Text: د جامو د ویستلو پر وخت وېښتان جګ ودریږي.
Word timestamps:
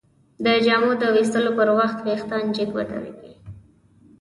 د 0.45 0.47
جامو 0.65 0.91
د 1.01 1.03
ویستلو 1.15 1.51
پر 1.57 1.69
وخت 1.79 1.97
وېښتان 2.05 2.43
جګ 2.55 2.69
ودریږي. 2.75 3.33